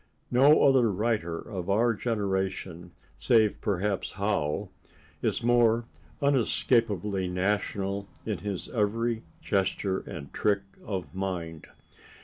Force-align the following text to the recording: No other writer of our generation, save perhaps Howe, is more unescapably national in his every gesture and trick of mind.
No 0.31 0.63
other 0.63 0.91
writer 0.91 1.37
of 1.37 1.69
our 1.69 1.93
generation, 1.93 2.89
save 3.19 3.61
perhaps 3.61 4.13
Howe, 4.13 4.71
is 5.21 5.43
more 5.43 5.85
unescapably 6.23 7.29
national 7.29 8.07
in 8.25 8.39
his 8.39 8.67
every 8.69 9.21
gesture 9.43 9.99
and 9.99 10.33
trick 10.33 10.61
of 10.83 11.13
mind. 11.13 11.67